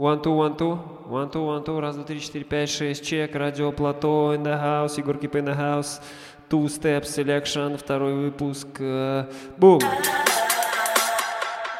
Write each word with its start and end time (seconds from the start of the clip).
One, 0.00 0.22
two, 0.22 0.32
one, 0.32 0.56
two. 0.56 0.78
One, 1.10 1.28
two, 1.30 1.44
one, 1.44 1.62
two. 1.62 1.78
Раз, 1.78 1.94
два, 1.94 2.04
три, 2.04 2.20
четыре, 2.20 2.42
пять, 2.42 2.70
шесть. 2.70 3.04
Чек. 3.04 3.34
Радио 3.34 3.70
Плато 3.70 4.34
in 4.34 4.42
the 4.42 4.58
house. 4.58 4.96
Егор 4.96 5.18
Кипа 5.18 5.36
in 5.36 5.44
the 5.44 5.54
house. 5.54 6.00
Two 6.48 6.64
Step 6.68 7.02
Selection. 7.02 7.76
Второй 7.76 8.14
выпуск. 8.14 8.68
Э, 8.78 9.26
Бум. 9.58 9.82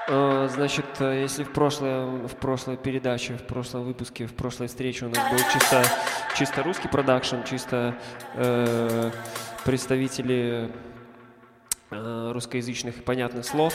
Э, 0.07 0.49
Значит, 0.53 0.85
э, 0.99 1.23
если 1.23 1.45
в 1.45 1.53
прошлой, 1.55 2.27
в 2.27 2.37
прошлой 2.37 2.77
передаче, 2.77 3.39
в 3.39 3.47
прошлом 3.47 3.85
выпуске, 3.85 4.27
в 4.27 4.35
прошлой 4.35 4.69
встрече 4.69 5.07
у 5.07 5.09
нас 5.09 5.31
был 5.31 5.39
чисто, 5.51 5.83
чисто 6.37 6.63
русский 6.63 6.89
продакшн, 6.89 7.37
чисто 7.49 7.95
э, 8.35 9.11
представители 9.65 10.71
э, 11.91 12.33
русскоязычных 12.35 12.99
и 12.99 13.01
понятных 13.01 13.47
слов, 13.47 13.75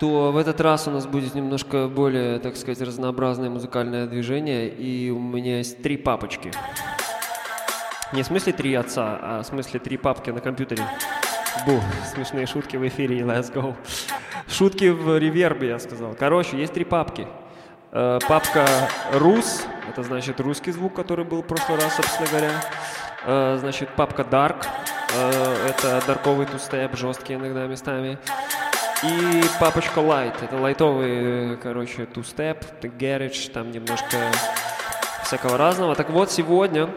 то 0.00 0.30
в 0.32 0.36
этот 0.36 0.60
раз 0.60 0.86
у 0.86 0.90
нас 0.90 1.06
будет 1.06 1.34
немножко 1.34 1.88
более, 1.88 2.38
так 2.38 2.56
сказать, 2.56 2.80
разнообразное 2.80 3.50
музыкальное 3.50 4.06
движение, 4.06 4.68
и 4.68 5.10
у 5.10 5.18
меня 5.18 5.58
есть 5.58 5.82
три 5.82 5.96
папочки. 5.96 6.52
Не 8.12 8.22
в 8.22 8.26
смысле 8.26 8.52
три 8.52 8.74
отца, 8.74 9.18
а 9.20 9.42
в 9.42 9.46
смысле 9.46 9.80
три 9.80 9.96
папки 9.96 10.30
на 10.30 10.40
компьютере. 10.40 10.84
Бу, 11.66 11.80
смешные 12.14 12.46
шутки 12.46 12.76
в 12.76 12.86
эфире, 12.86 13.20
let's 13.20 13.52
go. 13.52 13.74
Шутки 14.48 14.88
в 14.88 15.18
ревербе, 15.18 15.68
я 15.68 15.78
сказал. 15.78 16.14
Короче, 16.18 16.56
есть 16.56 16.72
три 16.72 16.84
папки. 16.84 17.26
Э, 17.90 18.18
папка 18.28 18.66
Рус, 19.12 19.66
это 19.88 20.02
значит 20.02 20.40
русский 20.40 20.72
звук, 20.72 20.94
который 20.94 21.24
был 21.24 21.42
в 21.42 21.46
прошлый 21.46 21.78
раз, 21.78 21.96
собственно 21.96 22.28
говоря. 22.28 22.52
Э, 23.26 23.56
значит, 23.58 23.90
папка 23.96 24.22
Dark, 24.22 24.64
э, 25.14 25.68
это 25.68 26.02
дарковый 26.06 26.46
тустеп, 26.46 26.96
жесткий 26.96 27.34
иногда 27.34 27.66
местами. 27.66 28.18
И 29.04 29.44
папочка 29.60 30.00
Light, 30.00 30.34
это 30.42 30.56
лайтовый, 30.56 31.56
короче, 31.58 32.04
тустеп, 32.06 32.64
garage, 32.82 33.48
там 33.52 33.70
немножко 33.70 34.16
всякого 35.22 35.56
разного. 35.56 35.94
Так 35.94 36.10
вот, 36.10 36.32
сегодня, 36.32 36.88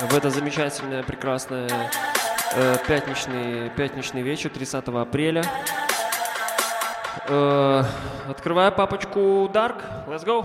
в 0.00 0.16
это 0.16 0.30
замечательное, 0.30 1.04
прекрасное 1.04 1.70
э, 2.56 2.76
пятничный, 2.88 3.70
пятничный 3.70 4.22
вечер, 4.22 4.50
30 4.50 4.88
апреля, 4.88 5.44
э, 7.28 7.84
открываю 8.28 8.72
папочку 8.72 9.48
Dark, 9.52 9.82
let's 10.08 10.24
go. 10.24 10.44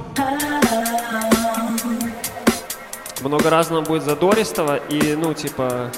Много 3.21 3.49
разного 3.49 3.81
будет 3.81 4.03
задористого 4.03 4.75
и, 4.75 5.15
ну, 5.15 5.33
типа, 5.33 5.89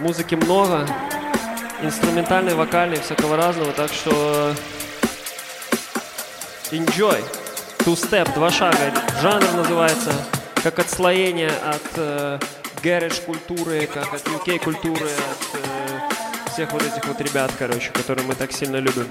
музыки 0.00 0.34
много, 0.34 0.84
инструментальной, 1.82 2.54
вокальной, 2.54 3.00
всякого 3.00 3.36
разного, 3.36 3.72
так 3.72 3.92
что 3.92 4.54
enjoy. 6.70 7.22
Two 7.78 7.94
step, 7.94 8.32
два 8.34 8.50
шага. 8.50 8.92
Жанр 9.20 9.52
называется 9.54 10.12
как 10.62 10.78
отслоение 10.78 11.50
от 11.50 11.82
э, 11.96 12.38
garage 12.82 13.24
культуры, 13.24 13.86
как 13.86 14.12
от 14.12 14.26
UK 14.26 14.58
культуры, 14.58 15.06
от 15.06 15.60
э, 15.60 16.50
всех 16.52 16.72
вот 16.72 16.82
этих 16.82 17.04
вот 17.06 17.20
ребят, 17.20 17.52
короче, 17.58 17.90
которые 17.90 18.26
мы 18.26 18.34
так 18.34 18.52
сильно 18.52 18.76
любим. 18.76 19.06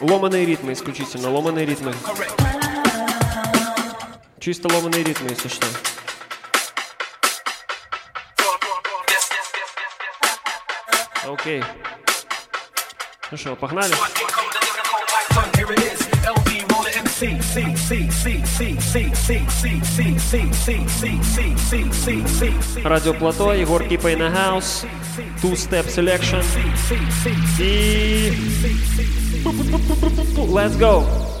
Ломаные 0.00 0.44
ритмы 0.44 0.72
исключительно, 0.72 1.30
ломаные 1.30 1.64
ритмы. 1.64 1.94
Чисто 4.40 4.68
ломаные 4.68 5.04
ритмы, 5.04 5.30
если 5.30 5.48
что. 5.48 5.66
C, 17.19 17.37
C, 17.37 18.07
C, 21.91 22.61
C. 22.61 22.81
Радио 22.83 23.13
Плато, 23.13 23.53
Егор 23.53 23.83
Кипа 23.83 24.13
in 24.13 24.19
the 24.19 24.29
house, 24.29 24.85
Two 25.41 25.55
Step 25.55 25.85
Selection 25.89 26.41
и... 27.59 28.31
Let's 30.47 30.75
go! 30.77 31.32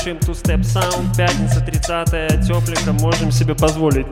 слушаем 0.00 0.18
ту 0.20 0.32
Step 0.32 0.62
саунд, 0.62 1.14
пятница 1.14 1.60
30 1.60 2.46
тепленько, 2.46 2.92
можем 3.02 3.30
себе 3.30 3.54
позволить. 3.54 4.06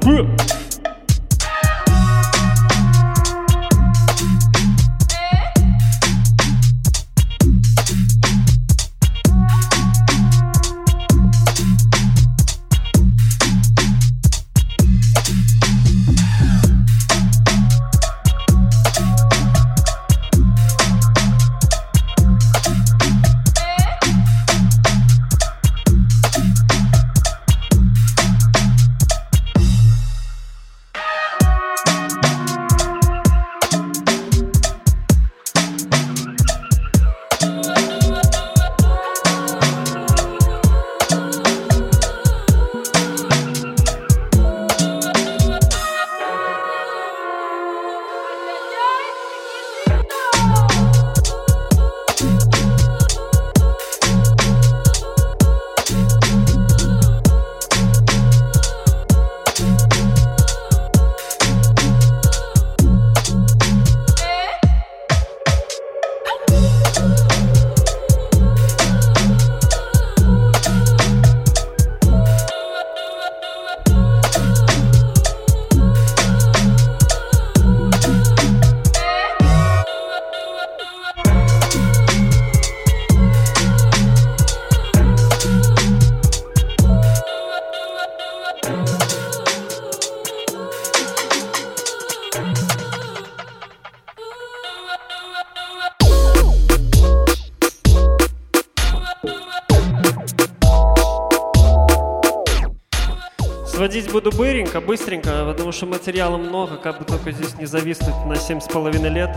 быстренько, 104.68 104.80
быстренько, 104.80 105.44
потому 105.46 105.72
что 105.72 105.87
материала 105.87 106.37
много, 106.37 106.76
как 106.76 106.98
бы 106.98 107.04
только 107.04 107.32
здесь 107.32 107.54
не 107.56 107.66
зависнуть 107.66 108.14
на 108.26 108.34
7,5 108.34 109.08
лет. 109.08 109.30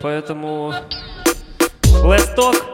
Поэтому... 0.00 0.74
Let's 2.04 2.34
talk! 2.36 2.71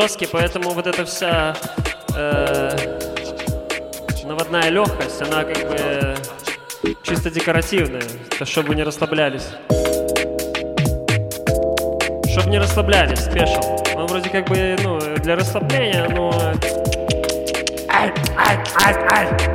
жесткий, 0.00 0.26
поэтому 0.26 0.70
вот 0.70 0.86
эта 0.86 1.04
вся 1.04 1.54
э, 2.16 2.98
наводная 4.24 4.70
легкость, 4.70 5.20
она 5.20 5.44
как 5.44 5.68
бы 5.68 6.14
чисто 7.02 7.30
декоративная, 7.30 8.02
то 8.38 8.46
чтобы 8.46 8.74
не 8.74 8.82
расслаблялись. 8.82 9.48
Чтобы 12.30 12.50
не 12.50 12.58
расслаблялись, 12.58 13.18
спешил. 13.18 13.62
Он 13.94 14.02
ну, 14.02 14.06
вроде 14.06 14.30
как 14.30 14.48
бы, 14.48 14.76
ну, 14.82 14.98
для 15.18 15.36
расслабления, 15.36 16.08
но... 16.08 16.32
Ай, 17.88 18.12
ай, 18.36 18.58
ай, 18.82 18.94
ай. 19.10 19.49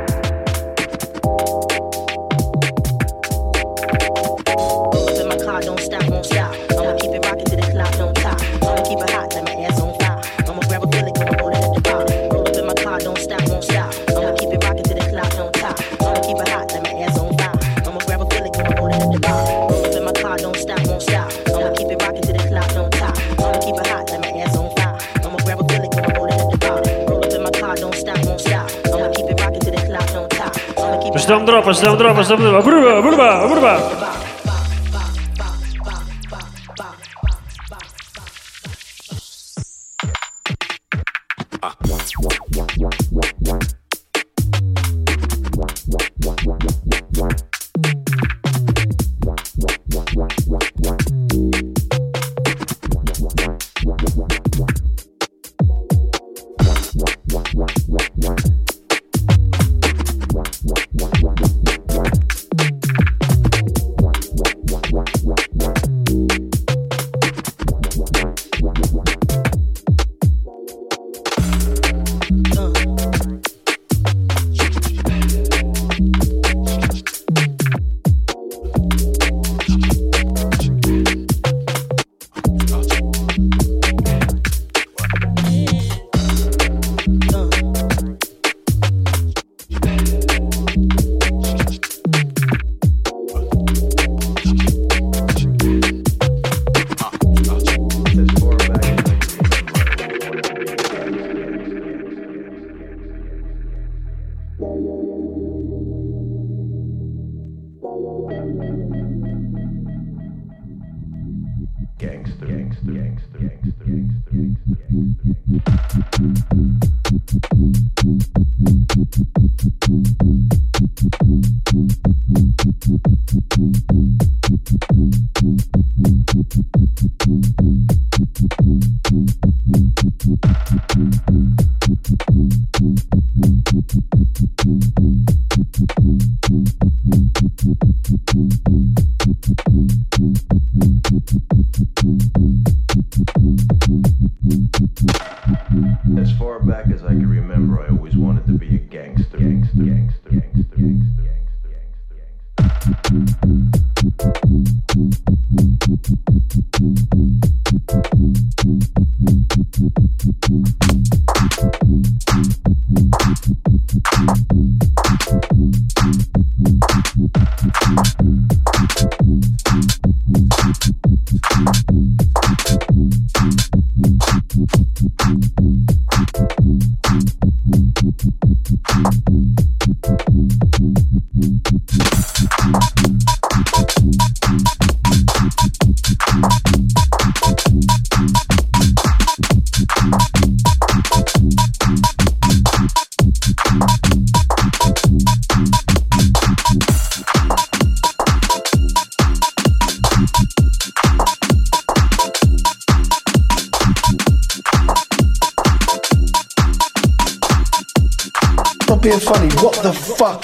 Prueba, 32.62 32.62
prueba, 32.62 33.02
prueba, 33.02 33.48
prueba. 33.48 34.05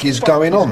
Is 0.05 0.21
going 0.21 0.55
on? 0.55 0.71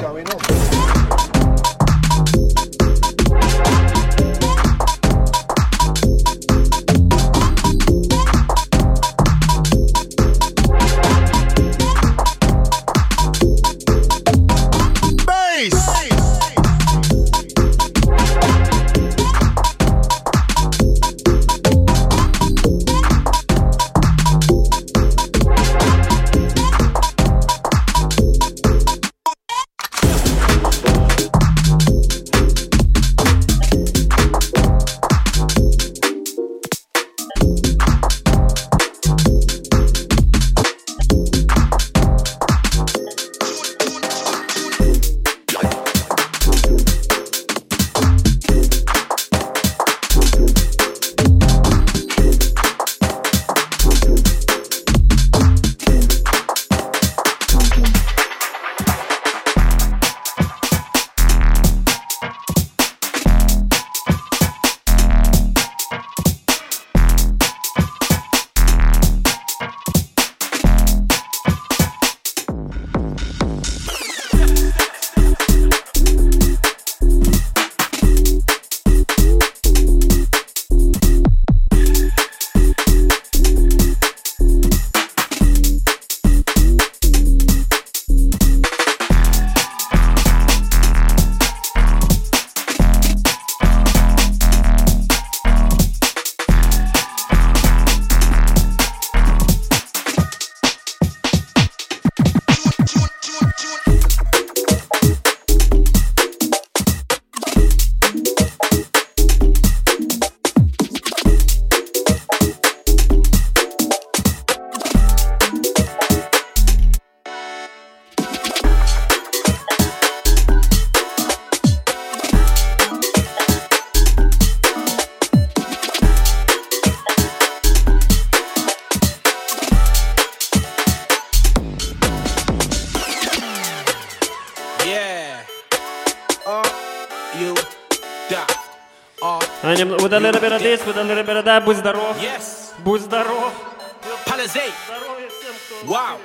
Wow. 145.70 146.18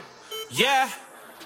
Yeah. 0.50 0.90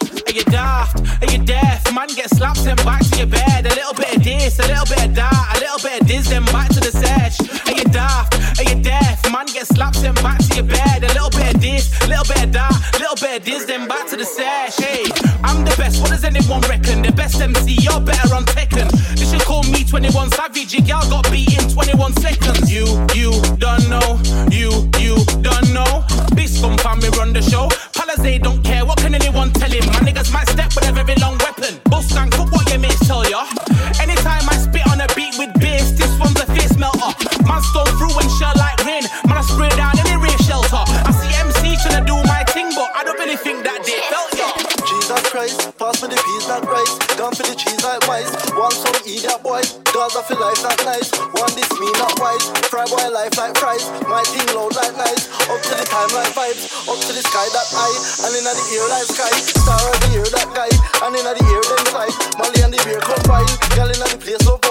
Are 0.02 0.32
you 0.32 0.44
daft? 0.44 1.04
Are 1.22 1.32
you 1.32 1.44
deaf? 1.44 1.94
Man, 1.94 2.08
get 2.16 2.30
slapped 2.30 2.66
and 2.66 2.78
back 2.86 3.04
to 3.04 3.18
your 3.18 3.28
bed. 3.28 3.66
A 3.66 3.76
little 3.76 3.94
bit 3.94 4.16
of 4.16 4.24
this, 4.24 4.58
a 4.60 4.68
little 4.68 4.86
bit 4.86 5.04
of 5.06 5.16
that, 5.16 5.58
a 5.58 5.60
little 5.60 5.80
bit 5.84 6.02
of 6.02 6.08
this, 6.08 6.30
then 6.30 6.46
back 6.46 6.70
to 6.70 6.80
the 6.80 6.92
sesh. 6.92 7.40
Are 7.68 7.76
you 7.76 7.84
daft? 7.92 8.40
Are 8.58 8.64
you 8.64 8.82
deaf? 8.82 9.30
Man, 9.30 9.48
get 9.48 9.68
slapped 9.68 9.98
and 10.06 10.16
back 10.24 10.40
to 10.40 10.56
your 10.56 10.64
bed. 10.64 11.04
A 11.04 11.12
little 11.12 11.30
bit 11.30 11.56
of 11.56 11.62
this, 11.62 11.92
a 12.02 12.08
little 12.08 12.24
bit 12.24 12.46
of 12.46 12.54
that, 12.54 12.72
a 12.96 13.00
little 13.00 13.20
bit 13.20 13.40
of 13.40 13.46
this, 13.46 13.66
then 13.66 13.88
back 13.88 14.08
to 14.10 14.16
the 14.16 14.26
sesh. 14.26 14.78
Hey, 14.78 15.04
I'm 15.44 15.66
the 15.66 15.76
best. 15.76 16.00
What 16.00 16.12
does 16.12 16.24
anyone 16.24 16.62
reckon? 16.72 17.02
The 17.02 17.12
best 17.12 17.42
MC, 17.42 17.84
you're 17.84 18.00
better 18.00 18.34
on 18.34 18.46
Tekken. 18.46 18.88
They 19.20 19.26
should 19.26 19.44
call 19.46 19.64
me 19.64 19.84
21 19.84 20.32
Savage. 20.32 20.74
Your 20.74 20.86
gal 20.88 21.04
got 21.10 21.30
beat 21.30 21.52
in 21.52 21.68
21 21.68 22.14
seconds. 22.24 22.72
You, 22.72 22.88
you 23.12 23.36
don't 23.60 23.90
know. 23.92 24.22
You, 24.48 24.88
you 25.04 25.20
don't 25.44 25.74
know. 25.76 26.06
Big 26.34 26.48
scum 26.48 26.78
family 26.78 27.10
run 27.20 27.34
the 27.34 27.42
show. 27.42 27.49
Palisade 28.30 28.44
don't 28.44 28.64
care. 28.64 28.86
What 28.86 28.98
can 29.00 29.16
anyone 29.16 29.52
tell 29.54 29.72
him? 29.72 29.86
My 29.88 30.02
niggas 30.06 30.32
might 30.32 30.48
step 30.50 30.70
with 30.76 30.88
a 30.88 30.94
very 30.94 31.16
long 31.16 31.38
weapon. 31.40 31.80
Bust 31.90 32.14
gang, 32.14 32.30
fuck 32.32 32.52
what 32.52 32.70
your 32.70 32.80
mates 32.80 33.08
tell 33.08 33.28
ya. 33.30 33.46
Anytime 34.00 34.46
I 34.50 34.56
spit 34.58 34.86
on 34.88 35.02
a 35.02 35.08
beat 35.16 35.34
with 35.38 35.54
bass, 35.60 35.92
this 35.98 36.12
one's 36.20 36.40
a 36.40 36.46
face 36.54 36.78
melter. 36.78 37.12
Man 37.46 37.62
stone 37.62 37.90
through 37.98 38.14
and 38.22 38.30
shell 38.38 38.54
like 38.56 38.78
rain. 38.86 39.04
Man, 39.26 39.38
I 39.38 39.42
spray 39.42 39.70
down 39.70 39.98
any 40.06 40.16
rain 40.22 40.38
shelter. 40.46 40.84
I 41.10 41.12
see 41.18 41.32
MC 41.42 41.78
tryna 41.82 42.06
do 42.06 42.16
my 42.30 42.44
thing, 42.54 42.70
but 42.76 42.90
I 42.96 43.04
don't 43.04 43.18
really 43.18 43.38
think 43.38 43.64
that 43.64 43.82
they 43.82 43.98
felt 44.14 44.32
ya. 44.38 44.48
Jesus 44.86 45.22
Christ, 45.30 45.78
pass 45.78 46.02
me 46.02 46.10
the 46.10 46.20
peas 46.22 46.48
not 46.48 46.66
rice. 46.70 46.94
Gone 47.18 47.34
for 47.34 47.44
the 47.44 47.56
cheese 47.56 47.82
like 47.84 48.06
mice. 48.08 48.30
Want 48.54 48.74
some 48.74 49.00
that 49.26 49.42
boy. 49.42 49.62
Girls 49.94 50.16
I 50.16 50.22
feel 50.24 50.40
life 50.40 50.62
not 50.62 50.78
nice. 50.86 51.10
Want 51.34 51.54
this 51.58 51.70
me 51.82 51.90
not 51.98 52.14
wise. 52.22 52.46
Fry 52.70 52.86
boy 52.86 53.10
life 53.10 53.36
like 53.38 53.58
fries. 53.58 53.86
My 54.06 54.22
thing 54.30 54.46
load 54.56 54.69
to 55.70 55.76
the 55.78 55.86
time 55.86 56.10
like 56.18 56.34
vibes. 56.34 56.66
Up 56.90 56.98
to 56.98 57.14
the 57.14 57.22
sky 57.22 57.46
that 57.54 57.70
high. 57.70 58.26
And 58.26 58.34
in 58.34 58.44
the 58.44 58.54
ear 58.74 58.86
like 58.90 59.06
sky. 59.06 59.30
Star 59.38 59.78
of 59.78 59.98
the 60.02 60.18
ear 60.18 60.26
that 60.26 60.50
guy. 60.58 60.72
And 61.06 61.14
in 61.14 61.22
the 61.22 61.38
ear 61.46 61.62
them 61.62 61.86
side. 61.94 62.14
Molly 62.42 62.62
and 62.66 62.74
the 62.74 62.82
beer 62.82 63.02
combine. 63.06 63.46
Girl 63.78 63.90
in 63.94 64.00
the 64.02 64.18
place 64.18 64.46
of 64.50 64.58
wine. 64.66 64.69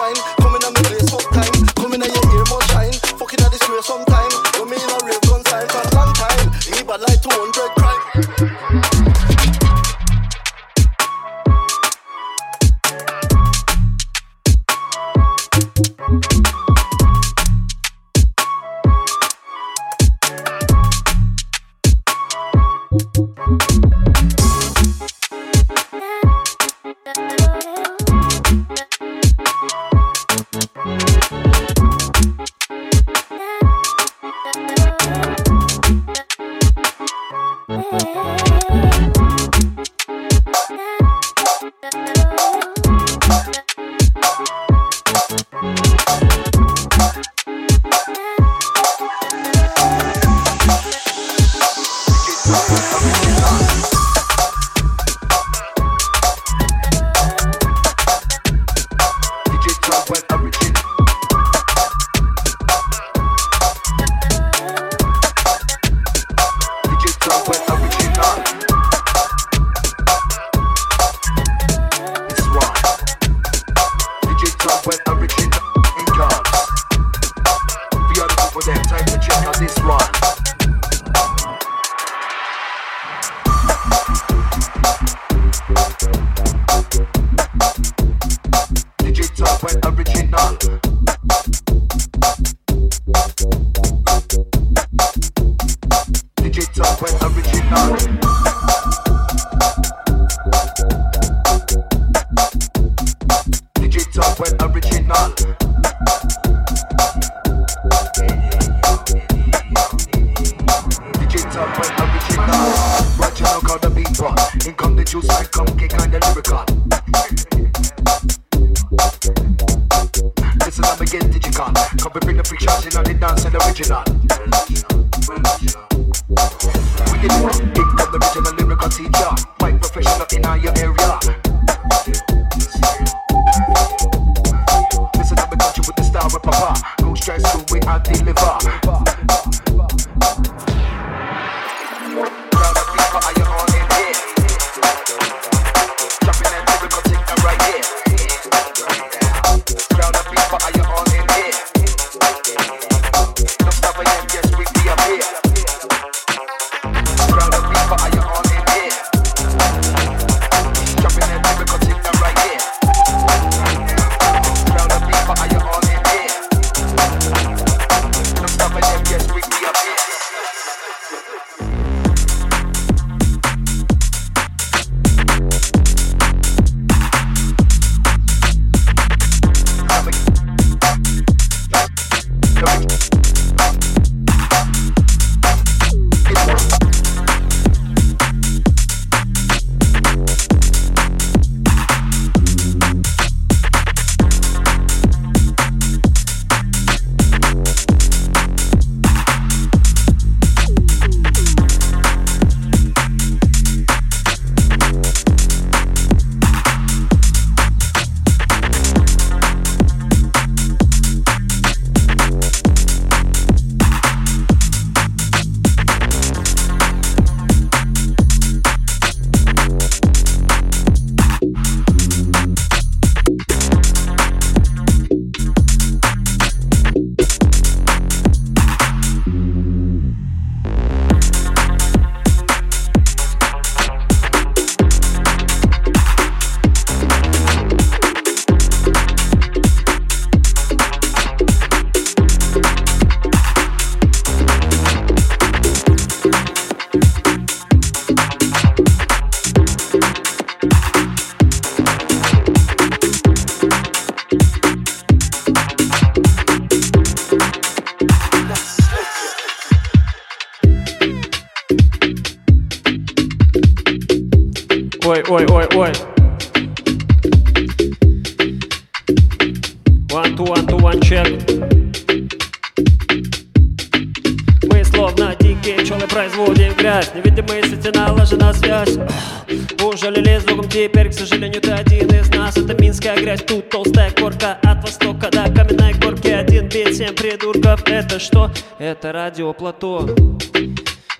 это 288.98 289.12
радио 289.12 289.52
Плато. 289.52 290.06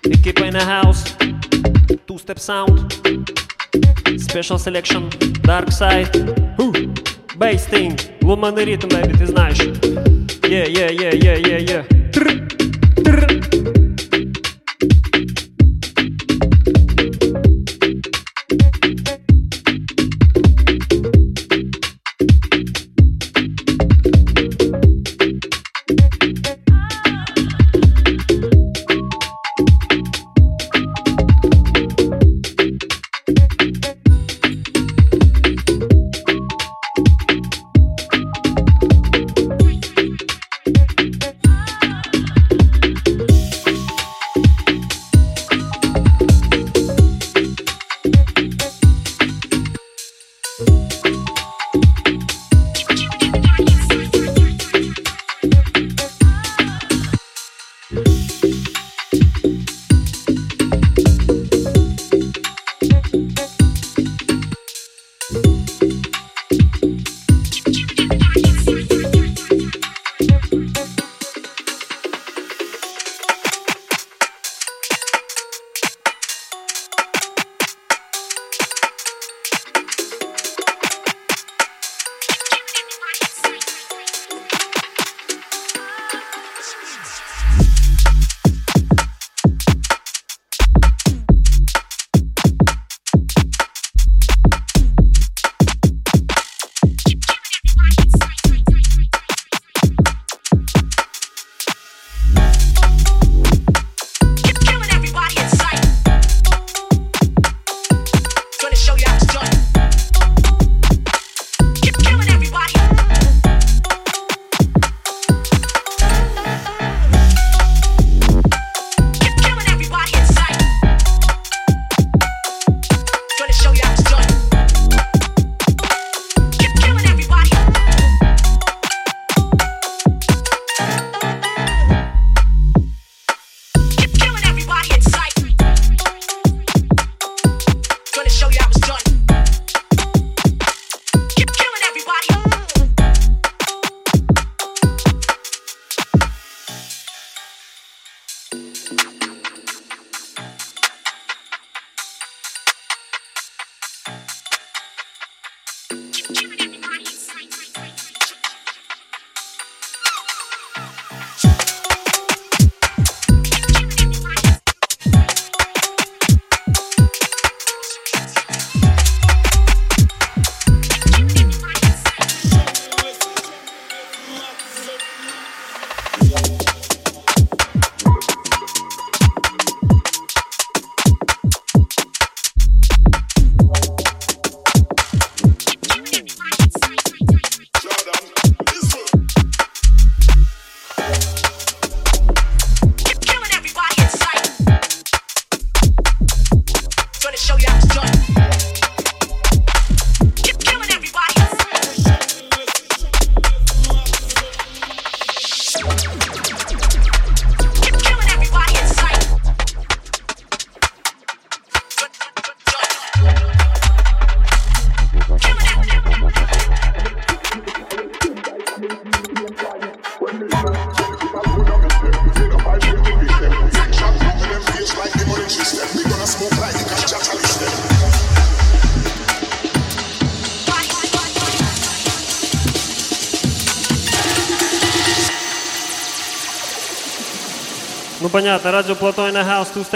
Equipa 0.03 0.47
in 0.47 0.53
the 0.53 0.65
house, 0.65 1.15
two-step 2.05 2.37
sound, 2.37 2.91
special 4.17 4.57
selection, 4.57 5.09
dark 5.43 5.71
side, 5.71 6.09
bass 7.37 7.65
thing, 7.69 7.97
лунный 8.21 8.65
ритм, 8.65 8.89
baby, 8.89 9.17
ты 9.17 9.27
знаешь. 9.27 9.59
Yeah, 10.43 10.67
yeah, 10.67 10.89
yeah, 10.89 11.13
yeah, 11.13 11.37
yeah, 11.37 11.57
yeah. 11.59 11.98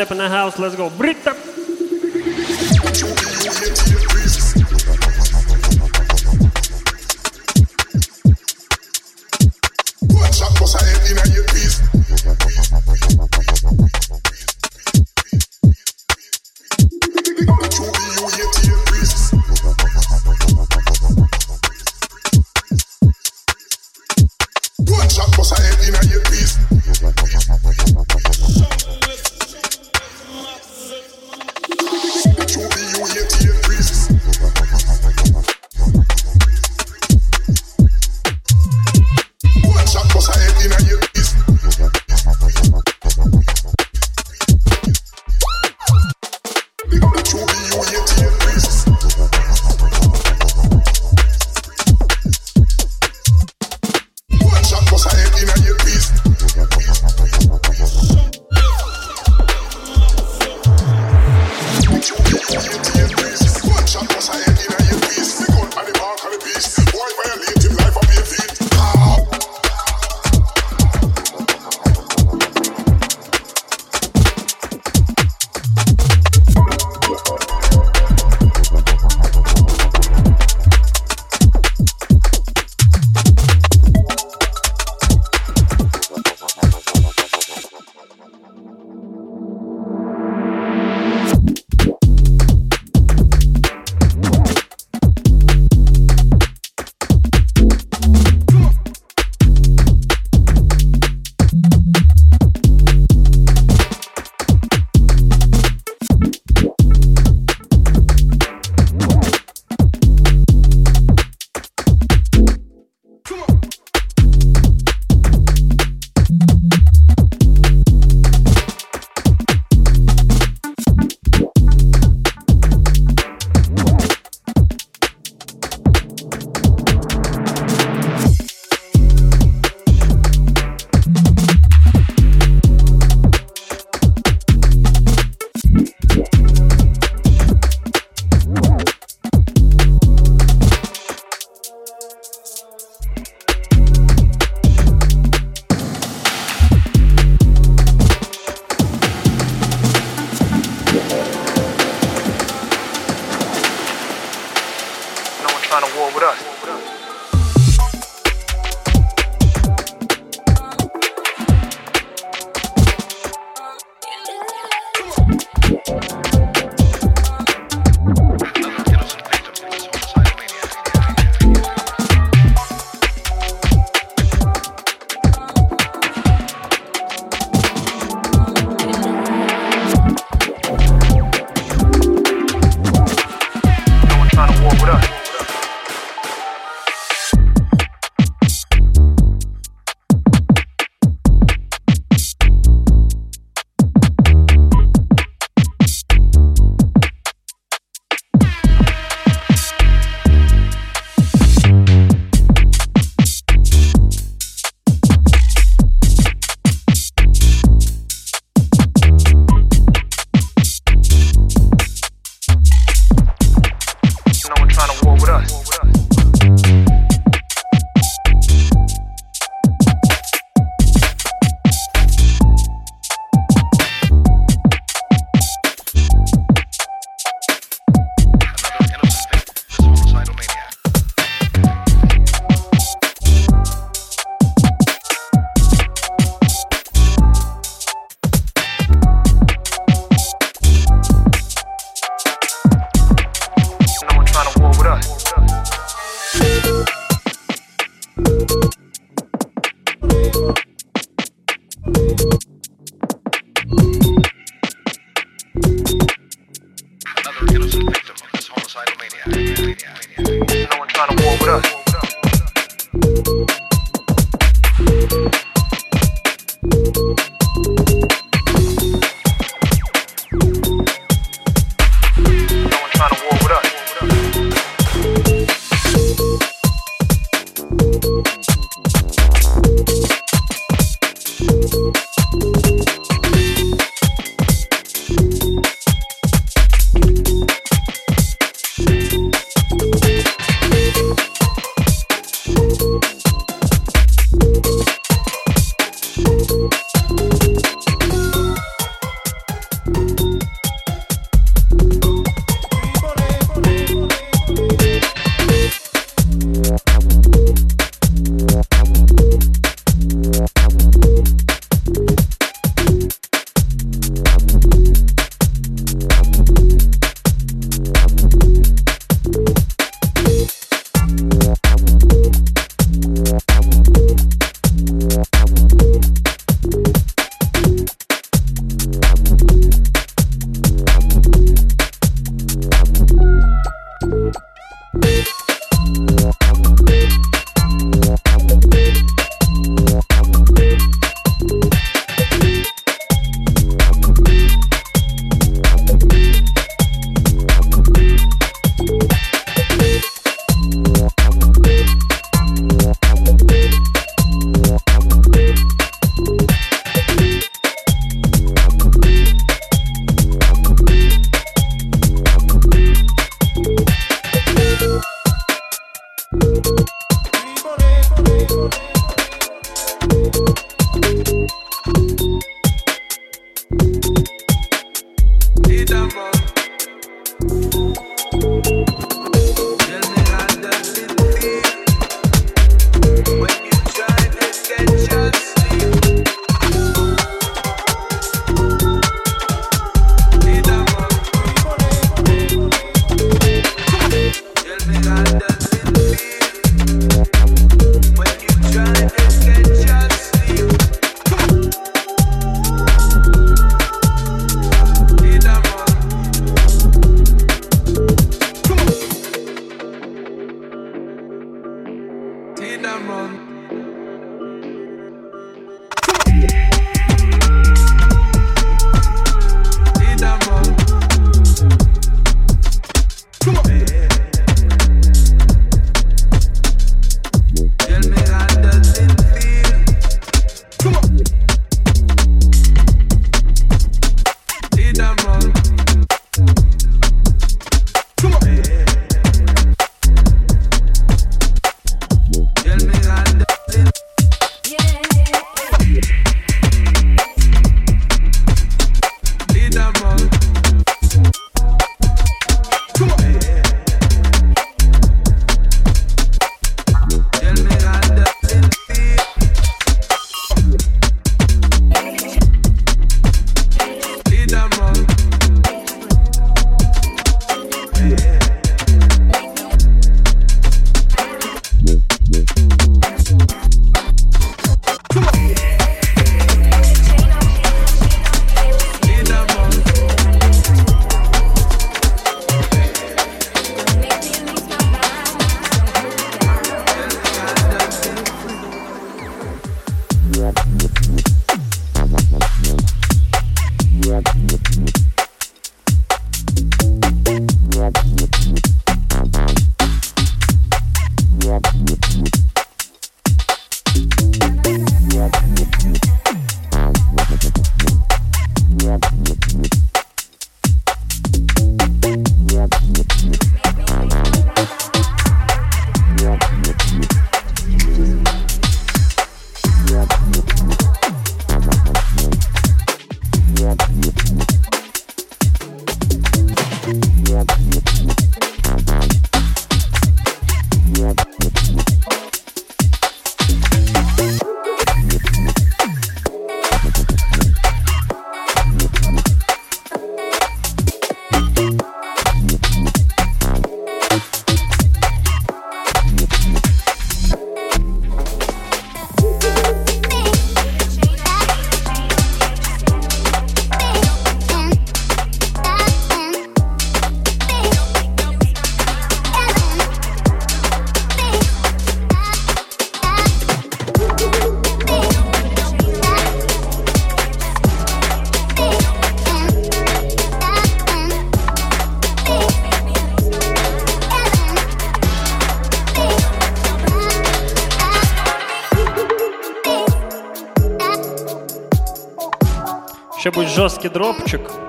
Step 0.04 0.12
in 0.12 0.18
the 0.18 0.28
house, 0.28 0.60
let's 0.60 0.76
go. 0.76 0.90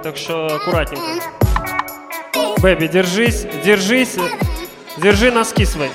Так 0.05 0.19
что 0.19 0.47
аккуратненько. 0.57 1.03
Бэби, 2.59 2.89
держись, 2.89 3.47
держись, 3.65 4.17
держи 4.99 5.31
носки 5.33 5.65
свои. 5.65 5.89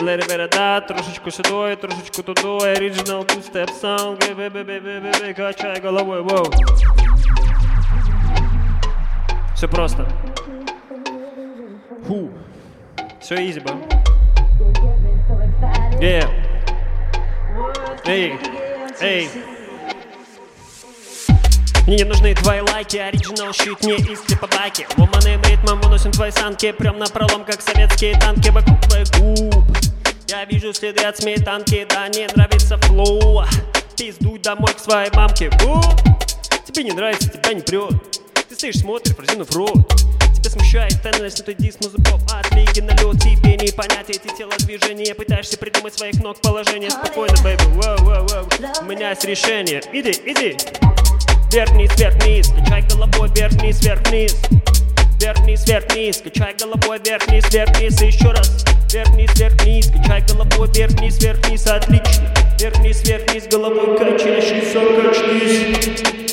Of 0.00 0.50
that, 0.50 0.86
трошечку 0.86 1.30
сюди, 1.30 1.76
трошечку 1.76 2.22
туди, 2.22 2.42
original 2.42 3.26
two-step 3.26 3.70
sound, 3.80 4.18
бе-бе-бе-бе-бе-бе, 4.20 5.34
качай 5.34 5.80
головой, 5.80 6.22
воу. 6.22 6.50
Все 9.54 9.68
просто. 9.68 10.06
Фу. 12.06 12.30
Все 13.20 13.36
easy, 13.36 13.60
бро. 13.60 13.74
Yeah. 16.00 16.28
Эй, 18.04 18.38
эй. 19.00 19.28
Мне 21.86 21.98
не 21.98 22.04
нужны 22.04 22.34
твои 22.34 22.60
лайки, 22.60 22.96
оригинал 22.96 23.52
щит 23.52 23.80
не 23.84 23.94
из 23.94 24.20
типа 24.22 24.48
байки 24.48 24.88
Ломаным 24.96 25.40
ритмом 25.42 25.80
выносим 25.80 26.10
твои 26.10 26.32
санки 26.32 26.72
Прям 26.72 26.98
на 26.98 27.06
пролом, 27.06 27.44
как 27.44 27.60
советские 27.60 28.18
танки 28.18 28.48
вокруг 28.48 28.80
твоих 28.80 29.08
губ 29.12 29.25
Вижу 30.48 30.72
следы 30.72 31.02
от 31.02 31.18
сметанки, 31.18 31.86
да 31.88 32.06
не 32.08 32.28
нравится 32.28 32.78
flow. 32.78 33.44
Пиздуй 33.96 34.38
домой 34.38 34.72
к 34.74 34.78
своей 34.78 35.10
мамке 35.12 35.50
Бу! 35.50 35.80
Тебе 36.64 36.84
не 36.84 36.92
нравится, 36.92 37.28
тебя 37.28 37.52
не 37.54 37.62
прет 37.62 37.90
Ты 38.48 38.54
стоишь, 38.54 38.78
смотришь, 38.78 39.16
разинув 39.18 39.50
рот. 39.56 39.74
Тебя 40.34 40.50
смущает 40.50 41.02
тональность, 41.02 41.38
но 41.38 41.44
ты 41.46 41.54
диск 41.54 41.80
музыков 41.82 42.20
От 42.32 42.52
лиги 42.54 42.80
на 42.80 42.90
лед, 42.90 43.20
тебе 43.20 43.56
не 43.56 43.72
понять 43.72 44.08
эти 44.08 44.28
телодвижения. 44.36 45.14
Пытаешься 45.14 45.58
придумать 45.58 45.94
своих 45.94 46.22
ног 46.22 46.40
положение. 46.40 46.90
Спокойно, 46.90 47.36
baby, 47.42 47.64
whoa, 47.70 47.96
whoa, 48.04 48.26
whoa. 48.28 48.48
У 48.82 48.84
меня 48.84 49.10
есть 49.10 49.24
решение. 49.24 49.82
Иди, 49.92 50.10
иди. 50.10 50.56
Вверх-вниз, 51.50 51.90
вверх-вниз, 51.96 52.48
качай 52.50 52.82
головой 52.82 53.30
вверх-вниз, 53.30 53.80
вверх-вниз 53.80 54.36
Вверх-вниз, 55.18 55.66
вверх-вниз, 55.66 56.22
качай 56.22 56.54
головой 56.54 56.98
вверх-вниз, 56.98 57.44
вверх-вниз 57.50 58.00
еще 58.02 58.30
раз 58.30 58.64
Вверх-вниз, 58.92 59.30
качай 59.90 60.22
головой 60.28 60.68
вверх-вниз, 60.72 61.18
Отлично. 61.66 62.34
Вверх-вниз, 62.58 63.02
вверх-вниз, 63.04 63.48
головой 63.48 63.98
качающийся, 63.98 64.80
качнись 65.02 66.25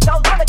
Don't 0.00 0.26
run 0.28 0.41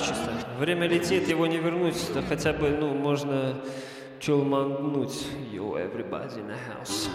чисто. 0.00 0.32
Время 0.58 0.86
летит, 0.86 1.28
его 1.28 1.46
не 1.46 1.58
вернуть. 1.58 1.96
Да 2.14 2.22
хотя 2.22 2.52
бы, 2.52 2.70
ну, 2.70 2.94
можно 2.94 3.54
чулмануть. 4.20 5.26
Yo, 5.52 5.76
everybody 5.76 6.36
in 6.36 6.48
the 6.48 6.56
house. 6.68 7.08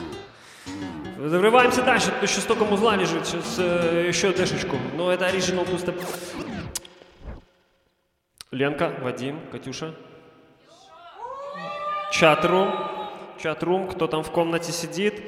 Зарываемся 1.18 1.82
дальше. 1.84 2.12
Тут 2.12 2.30
еще 2.30 2.42
столько 2.42 2.66
музла 2.66 2.96
лежит. 2.96 3.26
Сейчас 3.26 3.56
э, 3.58 4.06
еще 4.08 4.32
дэшечку. 4.32 4.76
Но 4.96 5.12
это 5.12 5.28
оригинал 5.28 5.66
тустеп. 5.66 5.96
Ленка, 8.52 8.94
Вадим, 9.02 9.40
Катюша. 9.52 9.94
Чатрум. 12.12 12.74
Чатрум, 13.42 13.88
кто 13.88 14.08
там 14.08 14.24
в 14.24 14.32
комнате 14.32 14.72
сидит. 14.72 15.22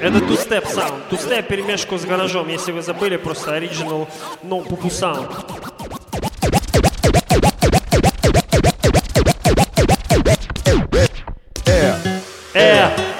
Это 0.00 0.20
тустеп 0.20 0.66
саунд. 0.66 1.08
Тустеп 1.08 1.46
перемешку 1.46 1.98
с 1.98 2.04
гаражом. 2.04 2.48
Если 2.48 2.72
вы 2.72 2.82
забыли, 2.82 3.16
просто 3.16 3.54
оригинал 3.54 4.08
no 4.42 4.66
пупу 4.66 4.90
саунд. 4.90 5.30
Э, 12.56 13.13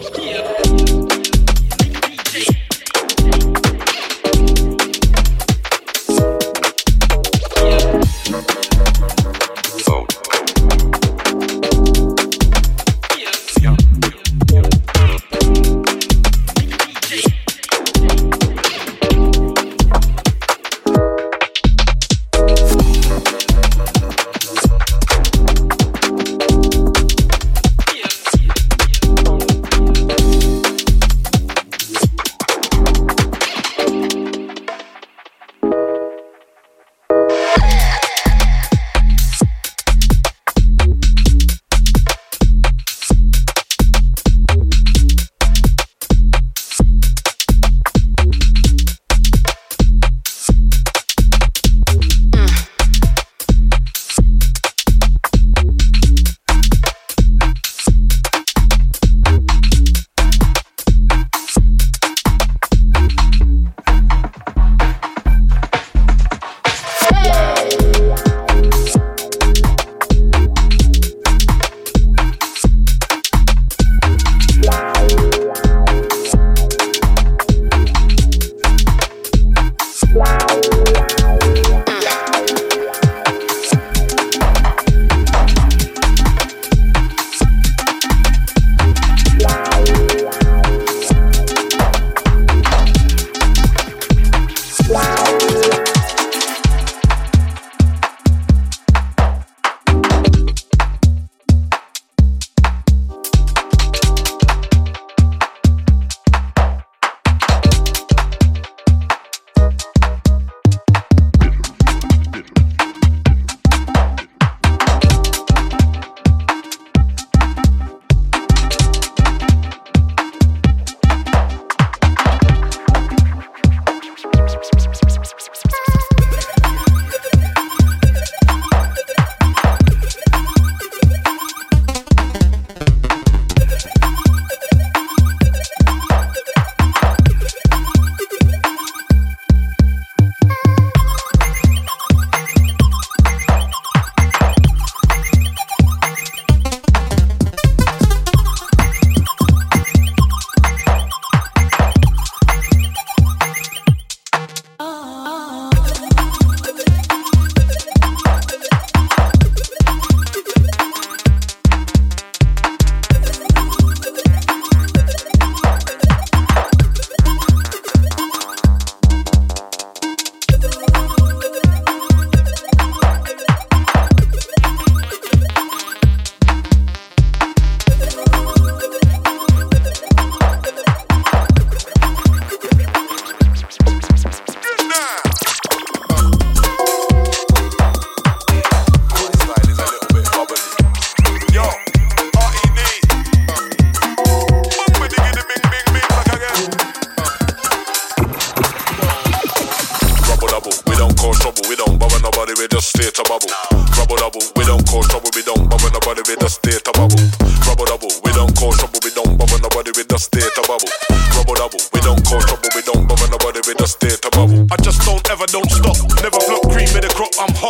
Yeah. 0.00 0.47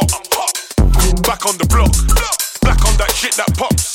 hot. 0.07 0.53
Back 1.23 1.47
on 1.47 1.57
the 1.59 1.67
block. 1.67 1.93
Back 2.63 2.85
on 2.87 2.97
that 2.99 3.11
shit 3.13 3.35
that 3.35 3.57
pops. 3.57 3.88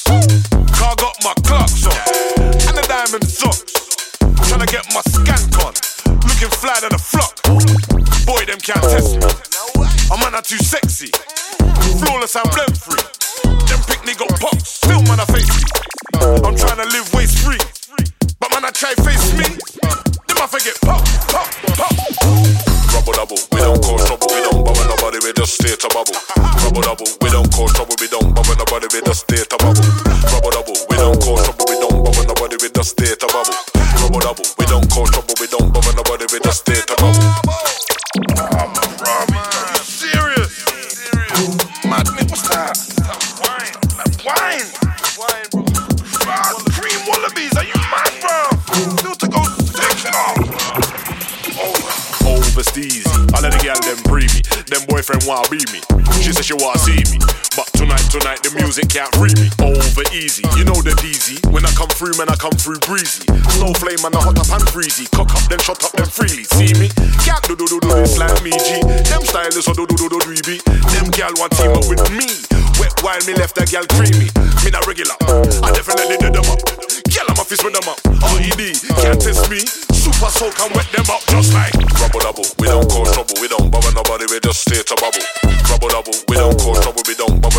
out 59.03 59.11
reapy. 59.19 59.51
Over 59.59 60.07
easy, 60.15 60.47
you 60.55 60.63
know 60.63 60.79
the 60.79 60.95
DZ. 61.03 61.43
When 61.51 61.67
I 61.67 61.71
come 61.75 61.91
through, 61.91 62.15
man, 62.15 62.31
I 62.31 62.39
come 62.39 62.55
through 62.55 62.79
breezy. 62.87 63.27
Snow 63.59 63.75
flame, 63.75 63.99
man, 63.99 64.15
I 64.15 64.21
hot 64.23 64.39
up 64.39 64.47
and 64.47 64.63
breezy. 64.71 65.05
Cock 65.11 65.35
up, 65.35 65.43
then 65.51 65.59
shut 65.59 65.83
up, 65.83 65.91
then 65.99 66.07
freely. 66.07 66.47
See 66.55 66.71
me? 66.79 66.87
Gal 67.27 67.43
do 67.43 67.59
do 67.59 67.67
do 67.67 67.77
do, 67.83 67.91
this 67.99 68.15
like 68.15 68.39
me 68.39 68.55
G. 68.55 68.79
Them 69.11 69.23
stylists 69.27 69.67
so 69.67 69.75
do 69.75 69.83
do 69.83 69.95
do 69.99 70.07
do 70.07 70.19
do 70.23 70.31
be. 70.47 70.63
Them 70.95 71.11
gal 71.11 71.35
want 71.35 71.51
team 71.59 71.75
up 71.75 71.83
with 71.91 72.03
me. 72.15 72.31
Wet 72.79 72.95
while 73.03 73.19
me 73.27 73.35
left 73.35 73.59
that 73.59 73.67
gal 73.67 73.83
creamy. 73.91 74.31
Me 74.63 74.69
not 74.71 74.87
regular, 74.87 75.15
I 75.59 75.69
definitely 75.75 76.17
did 76.17 76.31
them 76.31 76.47
up. 76.47 76.63
Gal, 77.11 77.27
I'm 77.27 77.37
a 77.37 77.43
fist 77.43 77.61
with 77.67 77.75
them 77.75 77.85
up. 77.85 77.99
R.E.D. 78.07 78.61
Can't 79.03 79.19
test 79.19 79.51
me. 79.51 79.67
Super 79.91 80.31
soul 80.31 80.51
can 80.55 80.71
wet 80.73 80.87
them 80.95 81.07
up 81.11 81.21
just 81.27 81.51
like. 81.53 81.75
Rubble 81.99 82.23
double, 82.23 82.47
we 82.59 82.67
don't 82.71 82.87
cause 82.87 83.11
trouble. 83.11 83.35
We 83.43 83.47
don't 83.51 83.67
bother 83.67 83.91
nobody, 83.91 84.25
we 84.31 84.39
just 84.39 84.63
stay 84.63 84.79
to 84.79 84.95
bubble. 84.95 85.23
Rubble 85.67 85.91
double, 85.91 86.15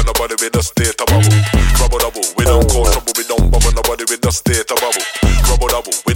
nobody 0.05 0.35
with 0.41 0.53
the 0.53 0.63
state 0.63 0.97
of 1.01 1.07
bubble. 1.09 1.35
Rubber 1.81 1.99
double, 1.99 2.25
we 2.37 2.45
don't 2.45 2.65
cause 2.71 2.93
trouble, 2.93 3.13
we 3.17 3.25
don't 3.25 3.51
bother 3.51 3.73
nobody 3.75 4.05
with 4.09 4.21
the 4.21 4.31
state 4.33 4.71
of 4.71 4.79
bubble. 4.81 5.05
Rubber 5.51 5.69
double, 5.69 5.93
we 6.07 6.14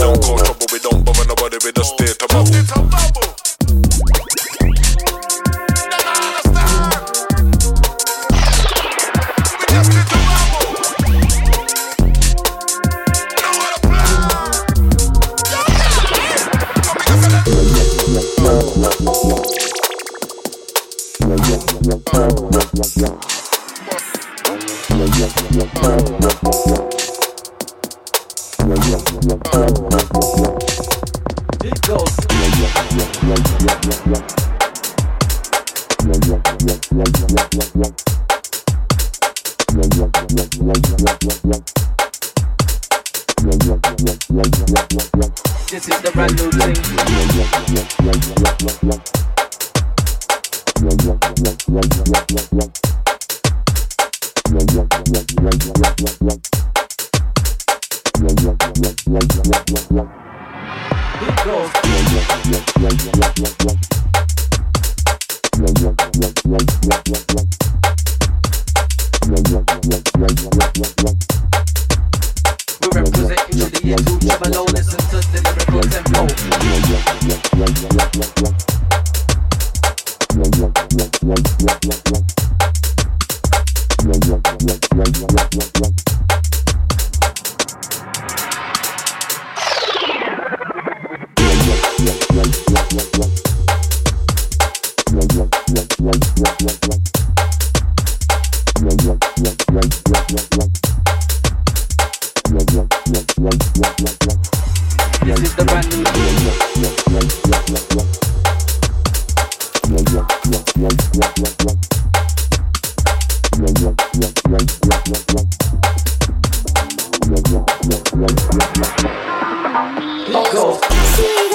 you. 121.21 121.48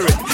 wear. 0.00 0.25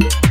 Yeah. 0.00 0.21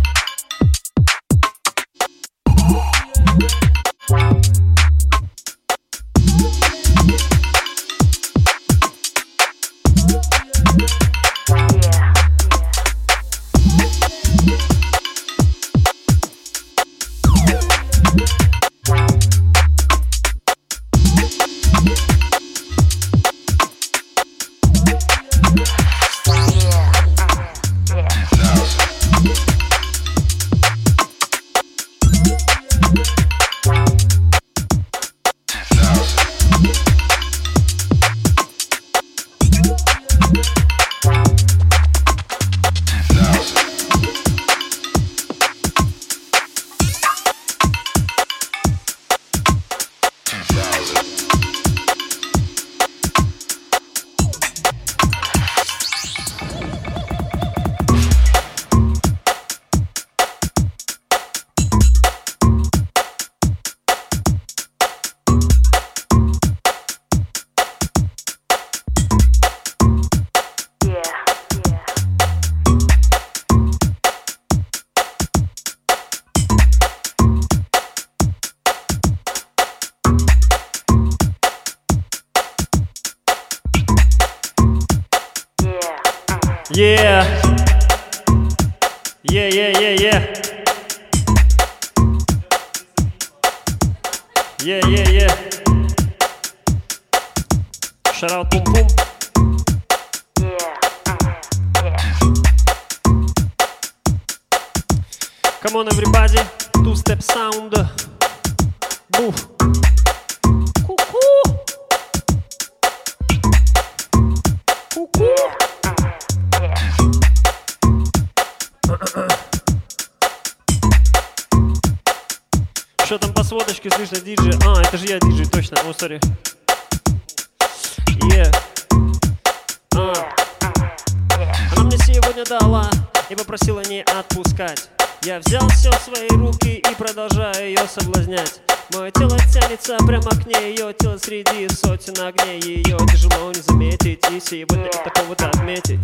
И 144.51 144.65
сегодня 144.67 144.87
это 144.87 145.09
повод 145.09 145.41
отметить. 145.41 145.99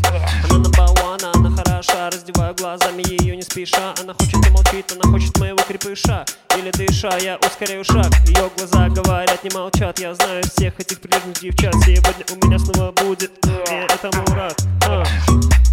Она 0.50 0.60
на 0.60 0.70
one, 0.70 1.32
она 1.36 1.52
хороша, 1.56 2.10
раздеваю 2.10 2.56
глазами 2.56 3.04
ее 3.06 3.36
не 3.36 3.42
спеша. 3.42 3.94
Она 4.00 4.14
хочет 4.14 4.48
и 4.48 4.50
молчит, 4.52 4.92
она 4.92 5.12
хочет 5.12 5.38
моего 5.40 5.58
крепыша. 5.68 6.26
Или 6.58 6.72
дыша, 6.72 7.18
я 7.18 7.38
ускоряю 7.38 7.84
шаг. 7.84 8.12
Ее 8.26 8.50
глаза 8.58 8.90
говорят, 8.90 9.44
не 9.44 9.50
молчат. 9.54 10.00
Я 10.00 10.14
знаю 10.14 10.44
всех 10.44 10.80
этих 10.80 11.02
прилежных 11.02 11.40
девчат. 11.40 11.74
Сегодня 11.86 12.26
у 12.32 12.48
меня 12.48 12.60
снова 12.60 12.92
будет, 12.92 13.32
я 13.70 13.86
этому 13.86 14.26
рад. 14.36 14.62
А, 14.88 15.04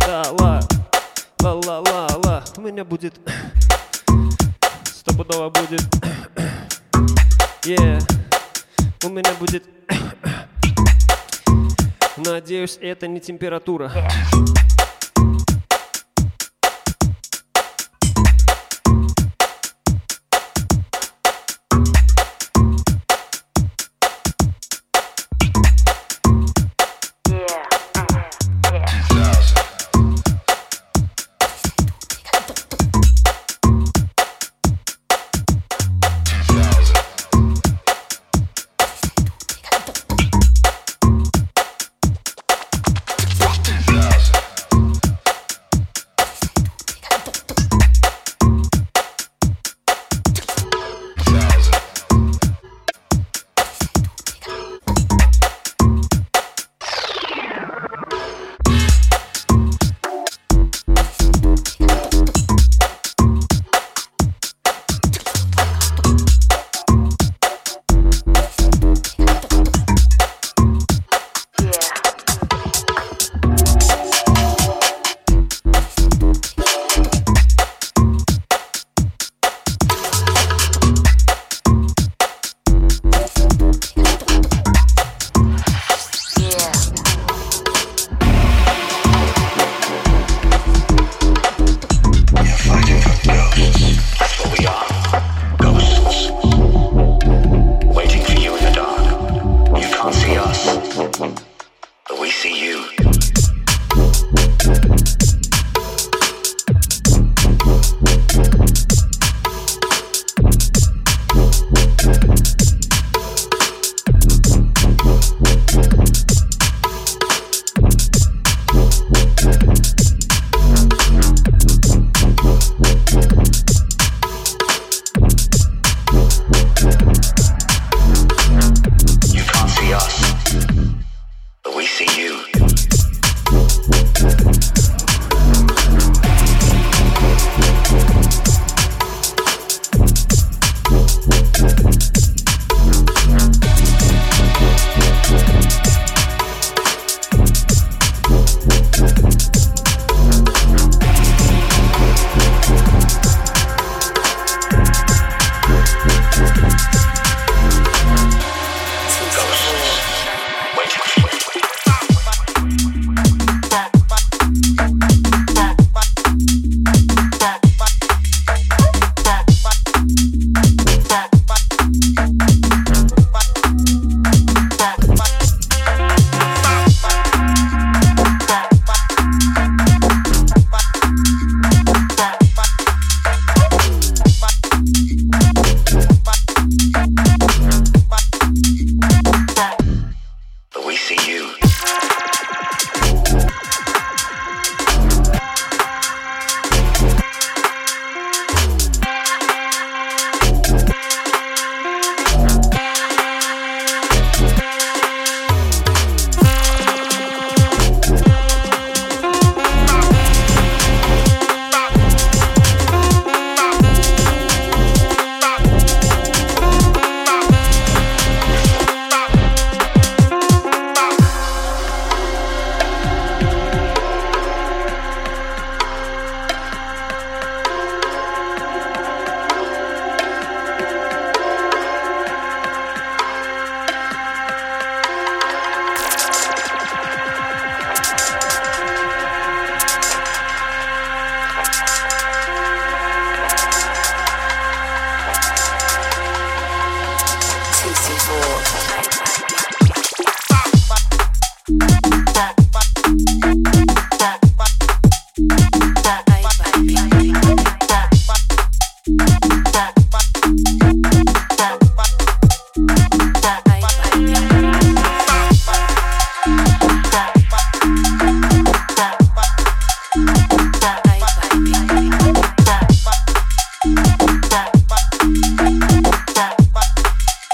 Да, 0.06 0.24
ла, 0.32 0.60
ла-ла-ла-ла. 1.42 2.44
У 2.56 2.60
меня 2.60 2.84
будет, 2.84 3.14
стопудово 4.84 5.50
будет. 5.50 5.82
Yeah. 7.66 7.98
У 9.04 9.08
меня 9.08 9.32
будет... 9.40 9.64
Надеюсь, 12.16 12.78
это 12.80 13.08
не 13.08 13.20
температура. 13.20 13.90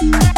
Bye. 0.01 0.30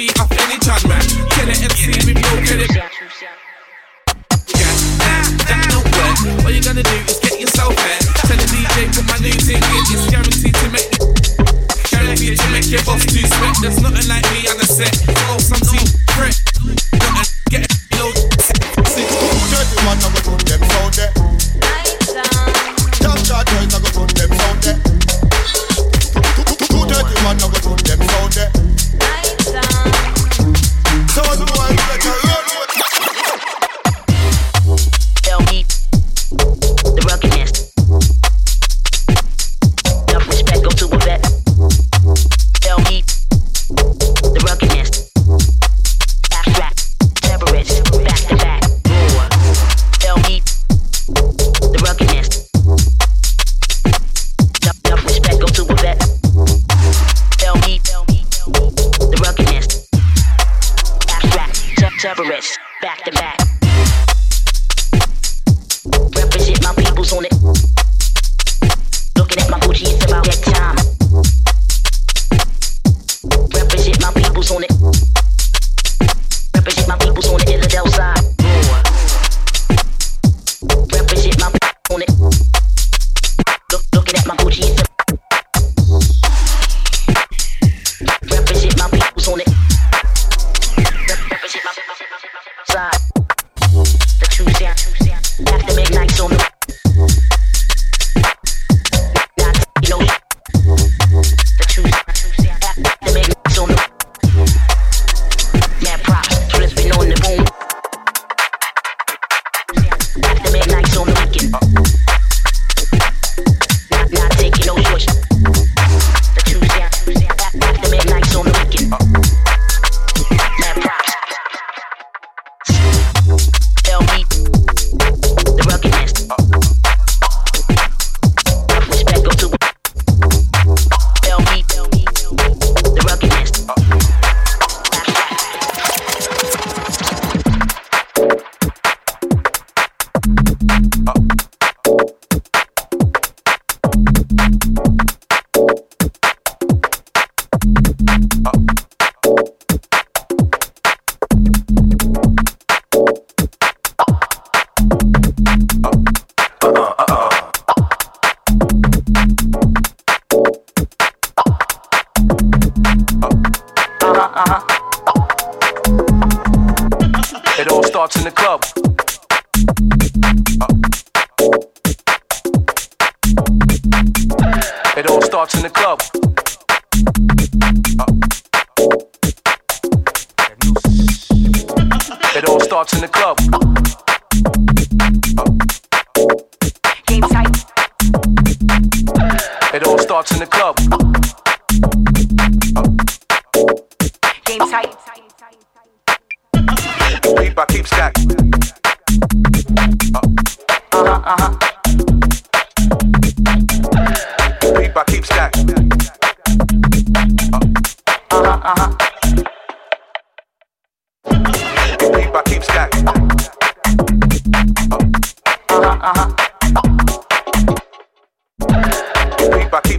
beat 0.00 0.18
off 0.18 0.32
any 0.32 0.58
John 0.60 0.80
man. 0.88 1.02
Kill 1.28 1.48
it 1.50 1.62
MC 1.62 1.88
with 2.06 2.22
broke? 2.22 2.46
credit. 2.46 2.89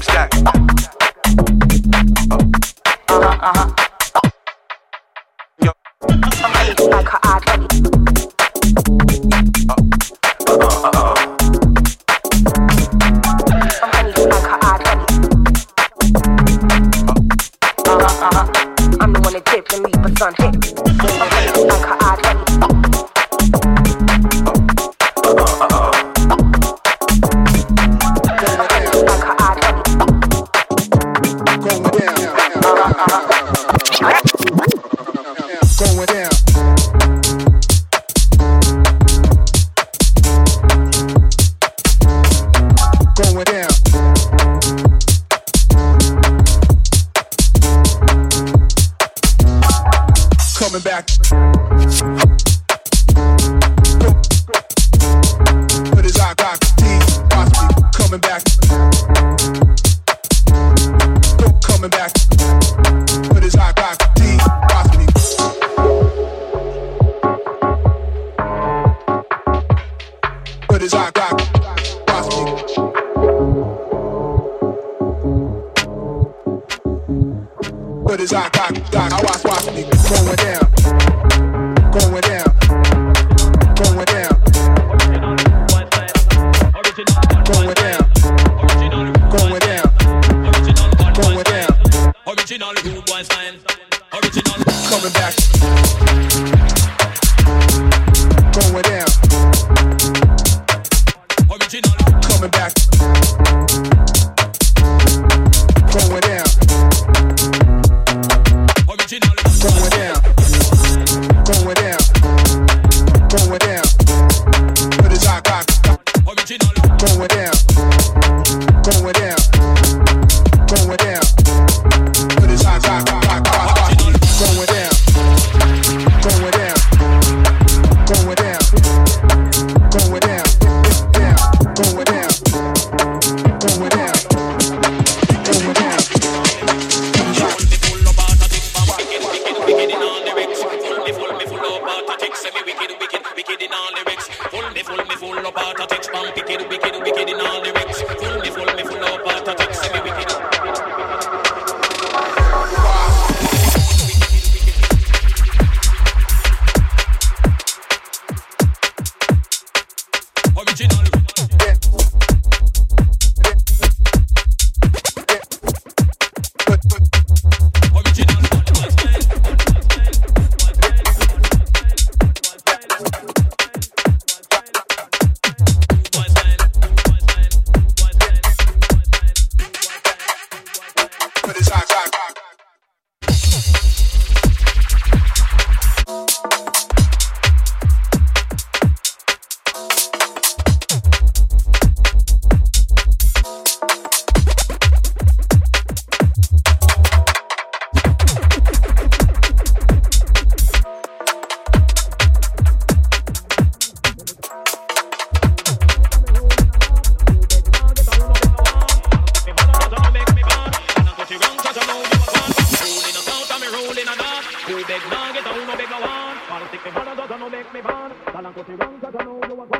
stack. 0.01 1.00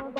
Lord 0.02 0.16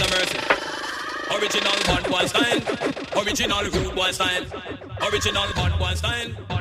of 0.00 0.10
mercy. 0.10 0.38
Original 1.34 1.72
one 1.88 2.02
boy 2.10 2.26
style. 2.26 2.60
Original 3.22 3.64
rude 3.64 3.94
boy 3.94 4.10
style. 4.10 4.44
Original 5.10 5.46
one 5.54 5.78
boy 5.78 5.94
style. 5.94 6.51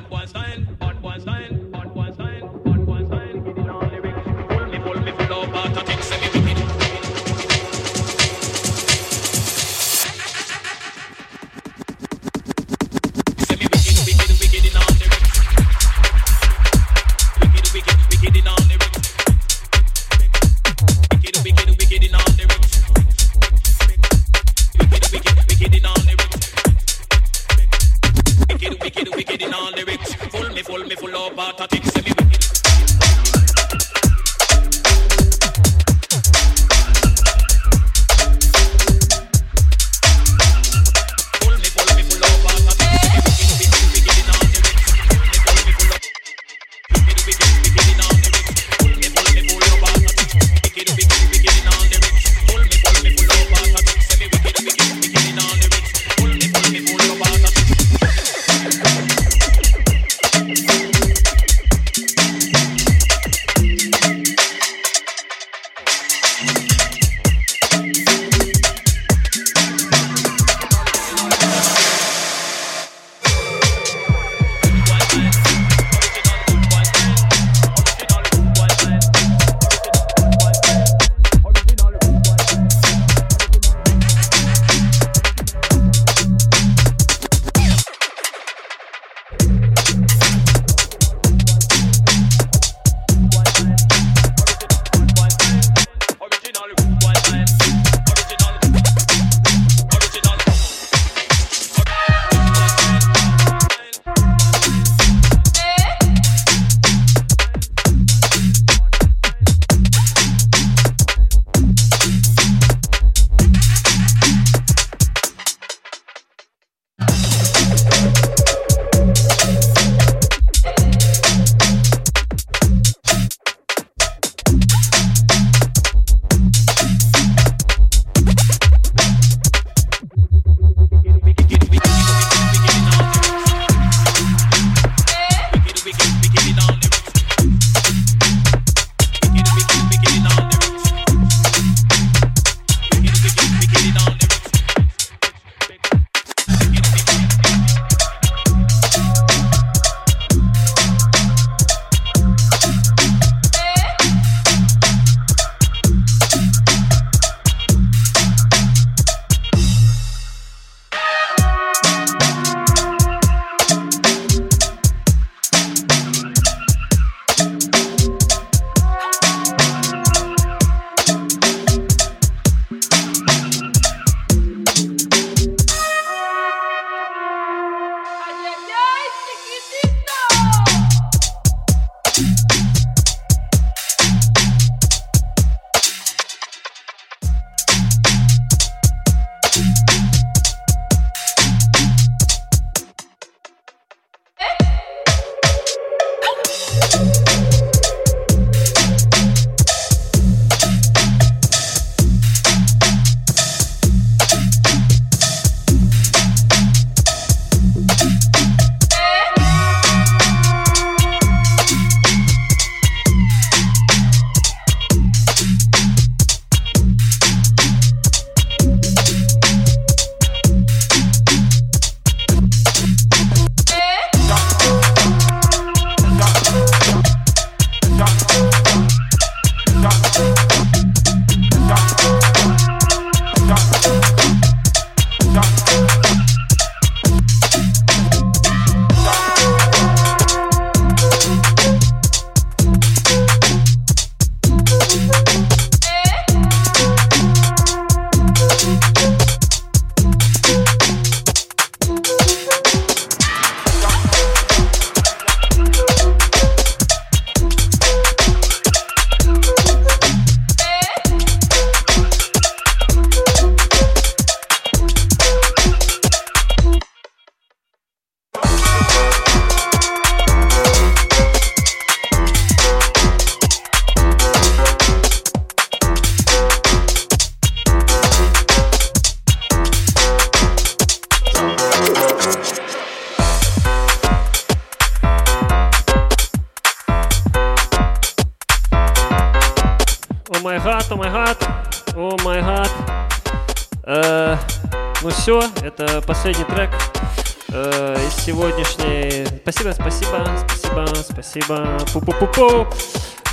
Пу-пу-пу-пу. 302.42 302.68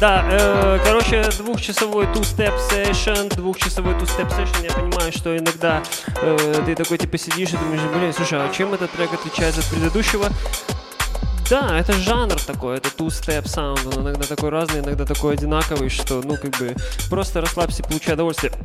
Да, 0.00 0.22
э, 0.30 0.78
короче, 0.84 1.24
двухчасовой 1.38 2.04
two-step 2.06 2.54
session, 2.70 3.34
двухчасовой 3.34 3.94
two-step 3.94 4.28
session. 4.28 4.62
Я 4.62 4.70
понимаю, 4.74 5.12
что 5.12 5.34
иногда 5.34 5.82
э, 6.20 6.62
ты 6.66 6.74
такой 6.74 6.98
типа 6.98 7.16
сидишь 7.16 7.54
и 7.54 7.56
думаешь, 7.56 7.80
блин, 7.94 8.12
слушай, 8.12 8.38
а 8.38 8.52
чем 8.52 8.74
этот 8.74 8.90
трек 8.90 9.10
отличается 9.14 9.60
от 9.62 9.66
предыдущего? 9.68 10.28
Да, 11.48 11.78
это 11.78 11.94
жанр 11.94 12.38
такой, 12.42 12.76
это 12.76 12.90
two-step 12.90 13.44
sound, 13.44 13.96
он 13.96 14.02
иногда 14.02 14.26
такой 14.26 14.50
разный, 14.50 14.80
иногда 14.80 15.06
такой 15.06 15.34
одинаковый, 15.34 15.88
что, 15.88 16.20
ну, 16.22 16.36
как 16.36 16.58
бы, 16.58 16.76
просто 17.08 17.40
расслабься, 17.40 17.82
получай 17.82 18.12
удовольствие. 18.12 18.52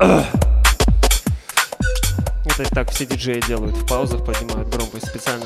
Это 2.45 2.69
так 2.69 2.91
все 2.91 3.05
диджеи 3.05 3.41
делают, 3.47 3.77
в 3.77 3.87
паузах 3.87 4.25
поднимают 4.25 4.67
громкость 4.67 5.07
специально. 5.07 5.45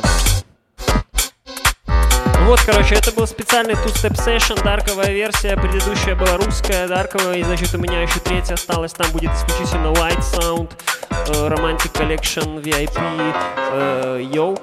Вот, 2.48 2.62
короче, 2.62 2.96
это 2.96 3.12
был 3.12 3.28
специальный 3.28 3.74
two-step 3.74 4.14
session, 4.14 4.64
дарковая 4.64 5.12
версия, 5.12 5.58
предыдущая 5.58 6.16
была 6.16 6.38
русская, 6.38 6.88
дарковая, 6.88 7.40
и, 7.40 7.44
значит, 7.44 7.76
у 7.76 7.78
меня 7.78 8.02
еще 8.02 8.22
третья 8.22 8.54
осталась, 8.54 8.94
там 8.94 9.12
будет 9.12 9.32
исключительно 9.34 9.88
light 9.88 10.20
sound, 10.20 10.72
э, 11.10 11.50
romantic 11.50 11.92
collection, 11.92 12.62
VIP, 12.64 12.98
э, 13.74 14.22
yo. 14.32 14.58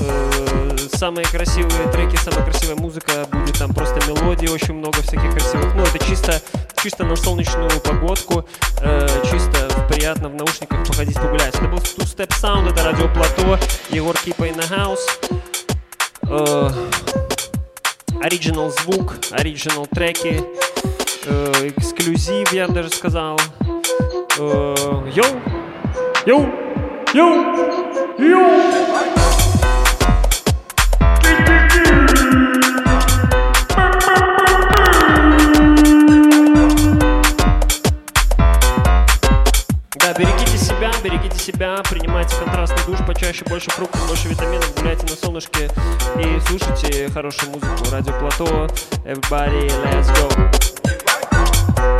Э, 0.00 0.76
самые 0.92 1.24
красивые 1.24 1.88
треки, 1.92 2.16
самая 2.16 2.44
красивая 2.44 2.74
музыка, 2.74 3.24
будет 3.30 3.56
там 3.56 3.72
просто 3.72 4.04
мелодии, 4.08 4.48
очень 4.48 4.74
много 4.74 5.00
всяких 5.00 5.30
красивых, 5.30 5.72
ну, 5.76 5.84
это 5.84 6.04
чисто, 6.04 6.42
чисто 6.82 7.04
на 7.04 7.14
солнечную 7.14 7.70
погодку, 7.80 8.44
э, 8.80 9.06
чисто 9.30 9.68
приятно 9.88 10.30
в 10.30 10.34
наушниках 10.34 10.84
походить 10.84 11.14
погулять. 11.14 11.54
Это 11.54 11.68
был 11.68 11.78
two-step 11.78 12.30
sound, 12.30 12.72
это 12.72 12.82
радио 12.82 13.06
Плато, 13.06 13.56
Егор 13.90 14.16
Кипа 14.18 14.48
in 14.48 14.56
the 14.56 14.68
house. 14.68 14.98
Э, 16.22 16.70
оригинал 18.20 18.70
звук, 18.70 19.14
оригинал 19.30 19.86
треки, 19.86 20.42
э, 21.26 21.68
эксклюзив, 21.68 22.52
я 22.52 22.68
даже 22.68 22.90
сказал. 22.90 23.38
Э, 24.38 24.74
Yo! 25.14 25.40
Yo! 26.26 26.48
Yo! 27.14 27.44
Yo! 28.18 28.89
Берегите 41.02 41.38
себя, 41.38 41.82
принимайте 41.88 42.36
контрастный 42.36 42.84
душ 42.86 42.98
почаще, 43.06 43.44
больше 43.46 43.70
фруктов, 43.70 44.06
больше 44.08 44.28
витаминов, 44.28 44.74
гуляйте 44.76 45.02
на 45.02 45.16
солнышке 45.16 45.70
и 46.18 46.40
слушайте 46.46 47.08
хорошую 47.10 47.52
музыку. 47.52 47.90
Радио 47.90 48.12
Плато, 48.18 48.68
everybody, 49.04 49.68
let's 49.84 50.08
go. 50.14 51.99